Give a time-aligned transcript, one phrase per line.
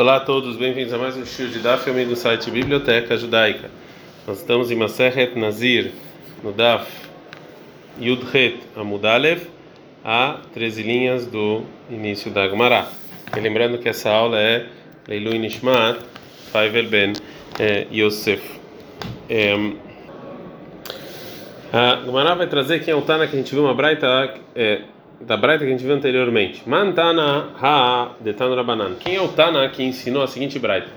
[0.00, 3.70] Olá a todos, bem-vindos a mais um show de Daf, amigo do site Biblioteca Judaica.
[4.26, 5.92] Nós estamos em Maseret Nazir,
[6.42, 6.90] no Daf
[8.00, 9.42] Yudhet Amudalev,
[10.02, 12.88] a 13 linhas do início da Gemara.
[13.36, 14.68] E lembrando que essa aula é
[15.06, 15.98] Leilu Nishmat,
[16.50, 17.12] Faivel Ben
[17.58, 18.58] eh, Yosef.
[21.70, 24.32] A Gemara vai trazer quem é o Tana que a gente viu uma braita.
[24.54, 24.80] É,
[25.20, 26.62] da Braita que a gente viu anteriormente.
[26.66, 28.94] Mantana ha de Rabanan.
[28.98, 30.88] Quem é o Tana que ensinou a seguinte Braita?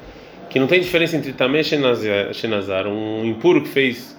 [0.50, 4.18] Que não tem diferença entre e Shenazar, um impuro que fez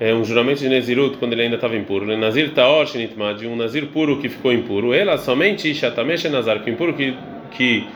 [0.00, 2.16] é, um juramento de Nezirut quando ele ainda estava impuro.
[2.16, 4.94] Nazir Taor Shenitmad, um Nazir puro que ficou impuro.
[4.94, 7.14] Ela somente Shatamesh Shenazar, que o impuro que,
[7.50, 7.86] que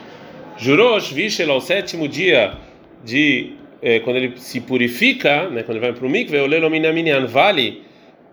[0.57, 2.53] jurou Shvishel ao sétimo dia
[3.03, 7.25] de é, quando ele se purifica, né, quando ele vai para o mikve, o Lelominaminyan
[7.25, 7.81] vale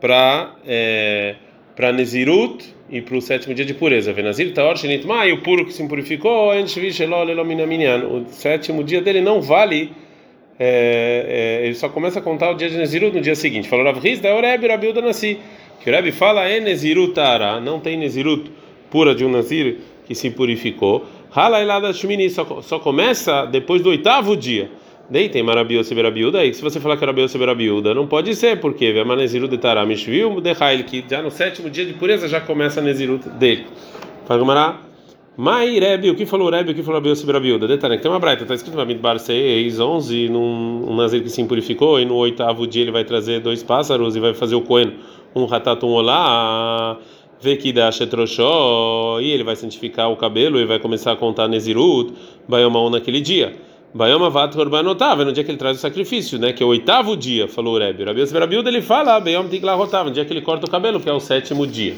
[0.01, 1.37] para é,
[1.75, 4.13] para Nezirut e para o sétimo dia de pureza.
[4.13, 9.93] Venazir Taor Shenitma, e o puro que se purificou, o sétimo dia dele não vale,
[10.59, 13.69] é, é, ele só começa a contar o dia de Nezirut no dia seguinte.
[13.69, 15.39] Falou Rav Riz, da Oreb Rabiuda Nassi,
[15.81, 18.51] que o Rebbe fala é Nezirut Tara, não tem Nezirut
[18.91, 21.07] pura de um Nazir que se purificou.
[21.35, 24.69] Halailada Shmini só, só começa depois do oitavo dia.
[25.11, 28.93] Daí tem Marabiu Seberabiuda, aí se você falar que Rabiu Seberabiuda, não pode ser, porque
[28.93, 33.29] de Taramishviu de Hail, que já no sétimo dia de pureza já começa a Nezirut
[33.31, 33.67] dele.
[34.25, 34.79] Fala
[35.37, 37.67] Mai Rebi, o que falou Rebi, o que falou Rabiu Seberabiuda?
[37.67, 41.41] Detalhe, tem uma braita, está escrito no Midbar 6, 11, num um Nazir que se
[41.41, 44.93] impurificou, e no oitavo dia ele vai trazer dois pássaros e vai fazer o coelho,
[45.35, 46.97] um ratatum olá
[47.41, 51.49] vê que dá shetroshó, e ele vai santificar o cabelo e vai começar a contar
[51.49, 52.13] Nezirut,
[52.47, 53.70] Bayomão naquele dia.
[53.93, 56.53] Bayama vat korbanotava, no dia que ele traz o sacrifício, né?
[56.53, 58.05] Que é o oitavo dia, falou o Rebbe.
[58.05, 61.13] Rabi Yosef ele fala, Bayom tiglahotava, no dia que ele corta o cabelo, que é
[61.13, 61.97] o sétimo dia.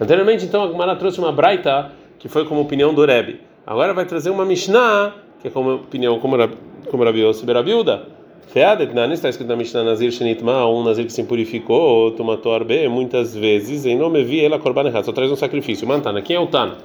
[0.00, 3.40] Anteriormente, então, a Gemara trouxe uma braita, que foi como opinião do Rebbe.
[3.66, 8.02] Agora vai trazer uma Mishnah, que é como opinião, como, Rabi Yosef Rabiuda.
[8.46, 12.88] Feadet, na está escrito na Mishnah Nazir Shenitma, um Nazir que se purificou, tomatou arbe,
[12.88, 15.86] muitas vezes, em nome vi ela korban errado, só traz um sacrifício.
[15.86, 16.78] Mantana, quem é o Tana?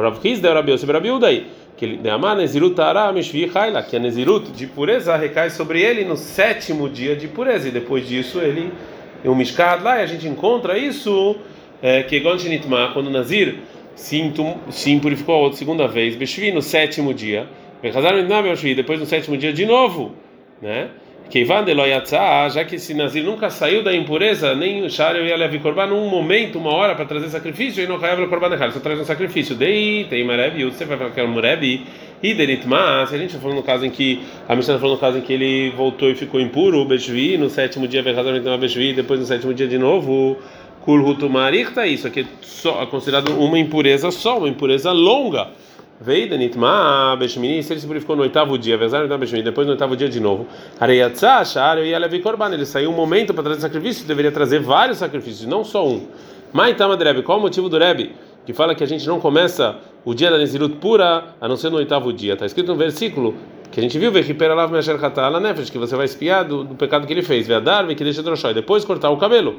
[0.00, 1.46] Rav Hizda, Rabi Yosef Rabiuda aí
[1.76, 2.76] que ele Neamar Nezirut
[3.88, 8.06] que a Nezirut de pureza recai sobre ele no sétimo dia de pureza, e depois
[8.06, 8.72] disso ele
[9.24, 11.36] é um Mishkad lá, e a gente encontra isso,
[11.82, 13.56] é, que quando o Nazir
[13.96, 14.32] se,
[14.70, 17.48] se impurificou a segunda vez, Beshvi no sétimo dia,
[18.74, 20.14] depois no sétimo dia de novo,
[20.62, 20.90] né?
[22.48, 26.08] Já que esse Nazir nunca saiu da impureza, nem o Shari ia levar korban num
[26.08, 29.04] momento, uma hora para trazer sacrifício, e não caiu o korban errado, só traz um
[29.04, 29.54] sacrifício.
[29.54, 31.84] Dei, tem Marebi, você vai falar que um Murebi,
[32.22, 35.00] e Denitma, se a gente falando no caso em que, a Mishnah está falando no
[35.00, 39.26] caso em que ele voltou e ficou impuro, o Beshvi, no sétimo dia, depois no
[39.26, 40.38] sétimo dia de novo,
[40.82, 45.48] Kulhutumarik, tá isso, aqui é, só, é considerado uma impureza só, uma impureza longa.
[46.04, 50.20] Veida nitma beshmini, se ele se purificou no oitavo dia, depois no oitavo dia de
[50.20, 50.46] novo.
[50.78, 52.52] Areiatza, shar, eu ia levar korban.
[52.52, 56.06] Ele saiu um momento para trazer sacrifício, deveria trazer vários sacrifícios, não só um.
[56.52, 58.14] Maitama Rebbe, qual o motivo do Rebbe?
[58.44, 61.70] Que fala que a gente não começa o dia da Nezirut pura a não ser
[61.70, 62.34] no oitavo dia.
[62.34, 63.34] Está escrito no versículo
[63.72, 67.86] que a gente viu, que você vai espiar do, do pecado que ele fez, Veadar,
[67.86, 69.58] que deixa e depois cortar o cabelo.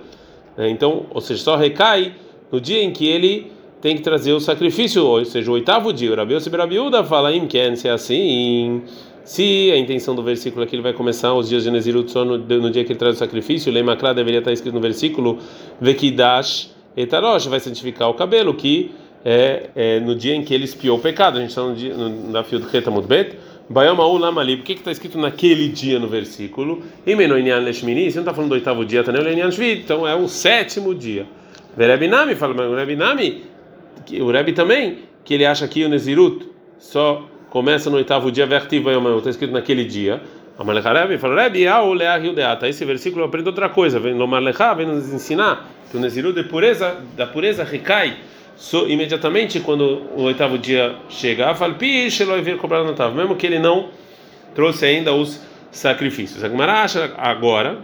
[0.56, 2.14] É, então, ou seja, só recai
[2.52, 6.12] no dia em que ele tem que trazer o sacrifício, ou seja, o oitavo dia.
[6.12, 8.81] O Rabi Yosef Rabiuda fala em quem se é assim.
[9.24, 12.24] Se a intenção do versículo é que ele vai começar os dias de Nezirut só
[12.24, 15.40] no, no, dia que ele traz o sacrifício, Leimakra deveria estar escrito no versículo
[15.81, 18.91] Vekidash etarosh, vai santificar o cabelo, que
[19.24, 21.38] é, é, no dia em que ele espiou o pecado.
[21.38, 23.35] A gente está no dia, no, na fio do Retamut Bet.
[23.68, 26.84] Bayamaú Lamali, por que está escrito naquele dia no versículo?
[27.03, 30.14] E Menoinian Leshmini, você não está falando do oitavo dia, tá nem o então é
[30.16, 31.25] o sétimo dia.
[31.75, 32.69] Verebinami, fala, mas
[34.04, 36.48] Rebinami o Rebbe também, que ele acha que o Nezirut
[36.78, 38.46] só começa no oitavo dia,
[39.18, 40.22] está escrito naquele dia.
[40.58, 40.64] A
[40.94, 41.66] Rebbe fala, Rebbe,
[42.56, 44.28] tá esse versículo eu aprendo outra coisa, vem no
[44.76, 48.18] vem nos ensinar que o Nezirut pureza, da pureza recai
[48.56, 51.50] so, imediatamente quando o oitavo dia chega.
[53.16, 53.90] Mesmo que ele não
[54.53, 55.41] trouxe ainda os
[55.72, 56.44] sacrifícios.
[56.44, 57.78] A Gemara acha agora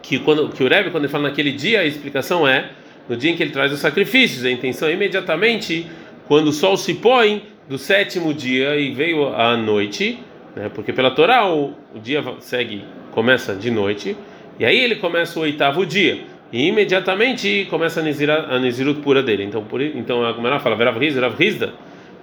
[0.00, 2.70] que, quando, que o Rebbe, quando ele fala naquele dia, a explicação é
[3.08, 4.44] no dia em que ele traz os sacrifícios.
[4.44, 5.86] A intenção é imediatamente
[6.26, 10.18] quando o sol se põe do sétimo dia e veio a noite,
[10.54, 10.70] né?
[10.74, 14.16] porque pela Torá o, o dia segue, começa de noite,
[14.58, 16.20] e aí ele começa o oitavo dia.
[16.52, 19.42] E imediatamente começa a, nezira, a nezirut pura dele.
[19.44, 21.72] Então, por, então a Gemara fala, Verav Rizda, Verav Rizda,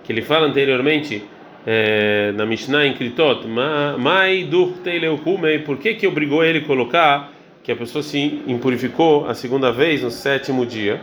[0.04, 1.24] que ele fala anteriormente
[1.66, 3.48] é, na Mishnah em Kritot,
[3.98, 4.74] Mai dur
[5.66, 7.32] por que que obrigou ele a colocar
[7.70, 11.00] que a pessoa se impurificou a segunda vez no sétimo dia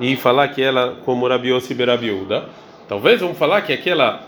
[0.00, 2.48] e falar que ela como Rabi Yossi Berabiuda,
[2.88, 4.26] talvez vamos falar que aquela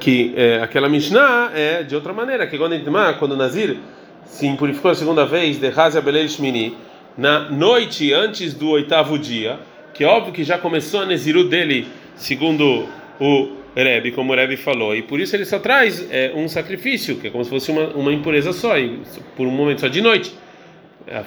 [0.00, 2.74] que é, aquela Mishnah é de outra maneira, que quando
[3.18, 3.76] quando Nazir
[4.24, 6.78] se impurificou a segunda vez, de Hazia Belel Shmini,
[7.18, 9.58] na noite antes do oitavo dia,
[9.92, 12.88] que é óbvio que já começou a Neziru dele, segundo
[13.20, 17.16] o Rebbe, como o Rebbe falou, e por isso ele só traz é, um sacrifício,
[17.16, 19.00] que é como se fosse uma, uma impureza só, e,
[19.36, 20.32] por um momento só de noite.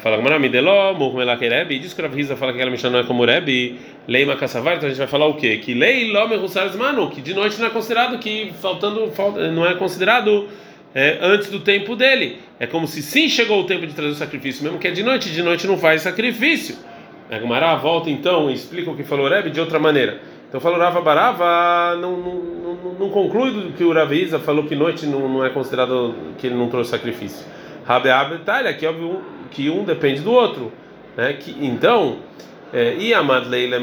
[0.02, 3.00] Fala Gamara, Deló, Muhmelak Rebbe, e diz que o Rav fala que aquela Mishnah não
[3.00, 3.78] é como o Rebbe,
[4.08, 5.58] Leima Kassavar, então a gente vai falar o quê?
[5.58, 6.38] Que Lei Lome
[6.78, 9.12] Manu, que de noite não é considerado, que faltando,
[9.54, 10.48] não é considerado
[10.94, 12.38] é, antes do tempo dele.
[12.58, 15.04] É como se sim chegou o tempo de trazer o sacrifício, mesmo que é de
[15.04, 16.78] noite, de noite não faz sacrifício.
[17.30, 20.22] A volta então e explica o que falou o Rebbe de outra maneira.
[20.48, 25.28] Então falou Rava Barava, não, não, não, conclui que o Raviza falou que noite não,
[25.28, 27.46] não é considerado que ele não trouxe sacrifício.
[27.86, 29.22] Rabe Abetalha, que é óbvio
[29.52, 30.72] que um depende do outro.
[31.18, 31.34] Né?
[31.34, 32.18] Que, então,
[32.74, 33.78] é, e Amad Leila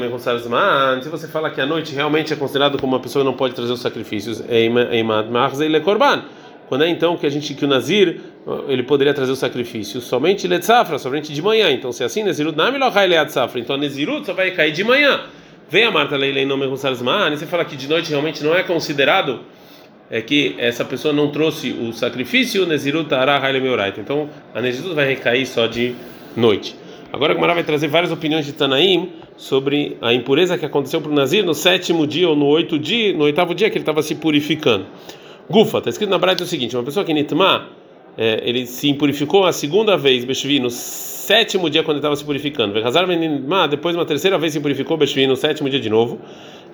[1.01, 3.53] se você fala que a noite realmente é considerado como uma pessoa que não pode
[3.53, 6.23] trazer os sacrifícios, Eimad Marzei Korban.
[6.67, 8.19] Quando é então que a gente que o Nazir
[8.67, 11.71] ele poderia trazer o sacrifício somente Letzafra, somente de manhã.
[11.71, 13.59] Então, se é assim, não é Leat Safra.
[13.59, 15.21] Então, Nezirut só vai cair de manhã.
[15.73, 18.61] Vem a Marta Leilei não me e você fala que de noite realmente não é
[18.61, 19.39] considerado
[20.07, 23.99] é que essa pessoa não trouxe o sacrifício, Nezirut Ara Meorait.
[23.99, 25.95] Então a Nezirut vai recair só de
[26.37, 26.75] noite.
[27.11, 31.11] Agora a Gemara vai trazer várias opiniões de Tanaim sobre a impureza que aconteceu para
[31.11, 34.03] o Nazir no sétimo dia ou no oito dia, no oitavo dia que ele estava
[34.03, 34.85] se purificando.
[35.49, 37.69] Gufa, está escrito na Braita o seguinte: uma pessoa que Nitma,
[38.15, 40.69] é, ele se impurificou a segunda vez, Beshvi, no
[41.23, 42.73] sétimo dia quando ele estava se purificando.
[43.69, 46.19] Depois, uma terceira vez se purificou, Beshvi, no sétimo dia de novo.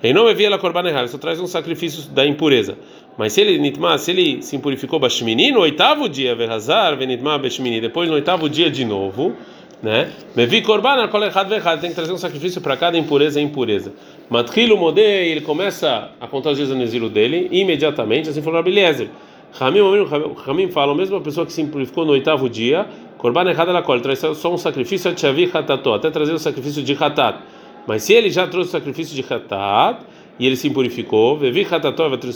[0.02, 2.76] E não havia ela corban só traz um sacrifício da impureza.
[3.18, 7.80] Mas se ele nitma, se ele se impurificou bashmini no oitavo dia, verhazar, venitma bashmini,
[7.80, 9.34] depois no oitavo dia de novo,
[9.82, 10.10] né?
[10.34, 13.92] Mevi korban kol vechad, tem que trazer um sacrifício para cada impureza e impureza.
[14.30, 19.08] Matchilu mode, ele começa a contar os dias do nesilo dele imediatamente, assim falou Rabeliezer.
[19.52, 22.86] Ramim fala, a mesma pessoa que se impurificou no oitavo dia,
[23.18, 27.38] korban echad ela kol, traz só um sacrifício, até trazer o sacrifício de hatat.
[27.86, 30.04] Mas se ele já trouxe o sacrifício de Hatat
[30.38, 31.40] e ele se impurificou,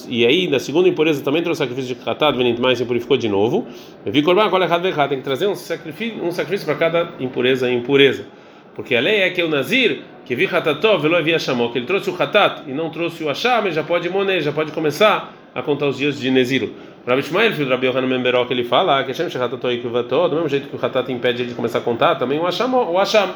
[0.08, 3.28] e aí na segunda impureza também trouxe o sacrifício de Hatat, mais se purificou de
[3.28, 3.66] novo,
[4.04, 8.26] tem que trazer um sacrifício, um sacrifício para cada impureza e impureza.
[8.74, 11.86] Porque a lei é que o Nazir, que vi Hatatov, velo havia chamou, que ele
[11.86, 15.62] trouxe o Hatat e não trouxe o Asham, já pode moner, já pode começar a
[15.62, 16.72] contar os dias de Neziro.
[17.06, 20.26] Rabi Shmael, filho do Rabi Yohanan Memberó, que ele fala que Hashem Shechatató e Kuvató,
[20.26, 22.72] do mesmo jeito que o Hatat impede ele de começar a contar, também o Asham,
[22.72, 23.34] o Asham.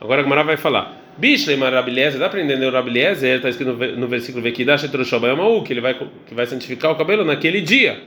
[0.00, 0.96] Agora a Gemara vai falar.
[1.18, 5.80] Bishlema Rabiliezer, dá para entender o Rabiliezer, está escrito no, versículo Vekidash Etroshobayamaú, que ele
[5.80, 8.02] vai que vai santificar o cabelo naquele dia,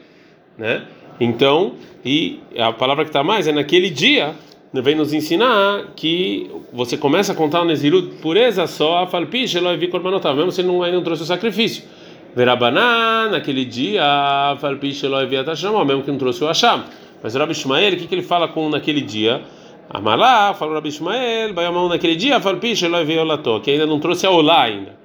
[0.57, 0.83] né?
[1.19, 1.73] Então,
[2.05, 4.33] e a palavra que está mais é naquele dia,
[4.73, 9.87] vem nos ensinar que você começa a contar o Nezirut pureza só, a Falpish, Eloi
[9.87, 11.83] Korbanotá, mesmo se ele não, ainda não trouxe o sacrifício.
[12.35, 16.83] Verabaná, naquele dia, a Falpish, Eloi Viatasham, mesmo que não trouxe o Asham.
[17.21, 19.41] Mas o Rabi Shmael, o que, que ele fala com naquele dia?
[19.89, 24.29] Amalá, falou Rabi Ishmael, mão naquele dia, Falpish, Eloi Violató, que ainda não trouxe a
[24.29, 24.95] Olá ainda.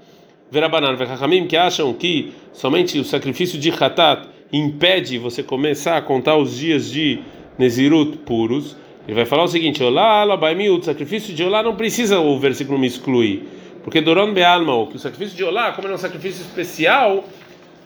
[0.51, 6.37] Verabanan, Vechachamim, que acham que somente o sacrifício de Hatat impede você começar a contar
[6.37, 7.21] os dias de
[7.59, 8.77] Nezirut puros.
[9.09, 12.79] Ele vai falar o seguinte: Olá, Labaimiut, o sacrifício de Olá não precisa o versículo
[12.79, 13.43] me excluir.
[13.85, 17.25] Porque Doron Bealma, que o sacrifício de Olá, como é um sacrifício especial,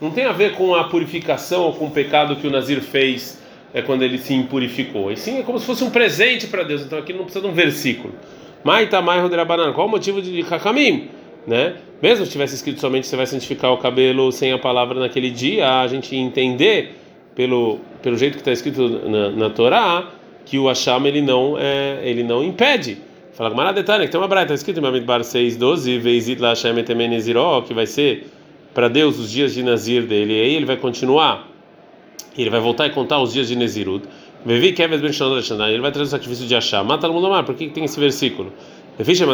[0.00, 3.42] não tem a ver com a purificação ou com o pecado que o Nazir fez
[3.74, 5.10] é quando ele se impurificou.
[5.10, 6.82] E sim, é como se fosse um presente para Deus.
[6.82, 8.14] Então aqui não precisa de um versículo.
[8.62, 9.72] Maitamai Roderabanan.
[9.72, 11.08] Qual o motivo de Hakamim?
[11.46, 11.74] Né?
[12.00, 15.80] Mesmo se tivesse escrito somente você vai santificar o cabelo sem a palavra naquele dia,
[15.80, 16.96] a gente entender
[17.34, 20.08] pelo pelo jeito que está escrito na, na Torá
[20.44, 22.98] que o Asham ele não é, ele não impede.
[23.38, 26.74] Fala com detalhe que tem uma braita tá escrito em Mamidbar 6:12 vezit la Hashem
[27.66, 28.26] que vai ser
[28.74, 30.34] para Deus os dias de Nazir dele.
[30.34, 31.46] E aí ele vai continuar
[32.36, 34.06] ele vai voltar e contar os dias de Nezirut.
[34.44, 36.84] Ele vai trazer o sacrifício de Achá.
[36.84, 37.44] Mata no mar.
[37.44, 38.52] Por que tem esse versículo?
[38.98, 39.24] A gente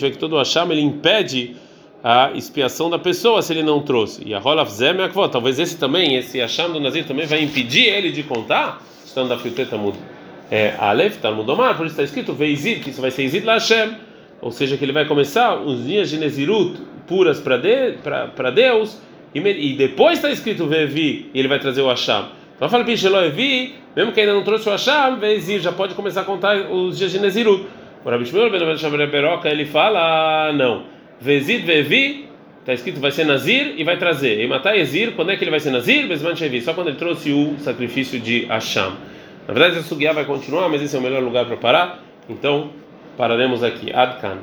[0.00, 1.56] vê que todo Acham ele impede
[2.02, 4.22] a expiação da pessoa se ele não trouxe.
[4.26, 8.12] E a Rolaf Zemeakvot, talvez esse também, esse Acham do Nazir também vai impedir ele
[8.12, 8.82] de contar.
[9.04, 9.98] Estando da Filteta Mud.
[10.50, 13.96] É, Alef, Talmudomar, por isso está escrito Veizid, que isso vai ser Izid Lashem.
[14.40, 17.96] Ou seja, que ele vai começar os dias de Nezirut puras para de,
[18.54, 19.00] Deus
[19.34, 22.28] e depois está escrito Vevi, e ele vai trazer o Asham.
[22.56, 26.22] Então fala Picheló Evi, mesmo que ainda não trouxe o Asham, Vezir, já pode começar
[26.22, 27.66] a contar os dias de Nezirut.
[28.04, 30.84] O Rabi Shmuel Ben Beroca, ele fala, não,
[31.20, 32.26] Vezid Vevi,
[32.60, 34.42] está escrito vai ser Nazir e vai trazer.
[34.42, 36.06] E matar Ezir, quando é que ele vai ser Nazir?
[36.06, 38.96] Besman Shevi, só quando ele trouxe o sacrifício de Asham.
[39.48, 42.68] Na verdade, a Sugiá vai continuar, mas esse é o melhor lugar para parar, então
[43.16, 43.90] pararemos aqui.
[43.90, 44.36] Adkan.